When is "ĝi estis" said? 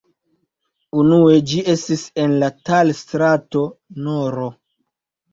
1.49-2.05